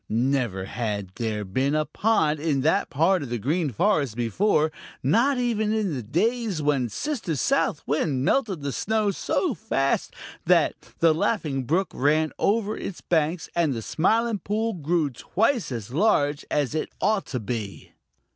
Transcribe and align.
Never 0.09 0.65
had 0.65 1.11
there 1.17 1.45
been 1.45 1.75
a 1.75 1.85
pond 1.85 2.39
in 2.39 2.61
that 2.61 2.89
part 2.89 3.21
of 3.21 3.29
the 3.29 3.37
Green 3.37 3.69
Forest 3.71 4.15
before, 4.15 4.71
not 5.03 5.37
even 5.37 5.71
in 5.71 5.93
the 5.93 6.01
days 6.01 6.59
when 6.59 6.89
Sister 6.89 7.35
South 7.35 7.83
Wind 7.85 8.25
melted 8.25 8.61
the 8.63 8.71
snow 8.71 9.11
so 9.11 9.53
fast 9.53 10.15
that 10.43 10.73
the 10.97 11.13
Laughing 11.13 11.65
Brook 11.65 11.91
ran 11.93 12.31
over 12.39 12.75
its 12.75 13.01
banks 13.01 13.47
and 13.55 13.75
the 13.75 13.83
Smiling 13.83 14.39
Pool 14.39 14.73
grew 14.73 15.11
twice 15.11 15.71
as 15.71 15.91
large 15.93 16.45
as 16.49 16.73
it 16.73 16.89
ought 16.99 17.27
to 17.27 17.39
be. 17.39 17.91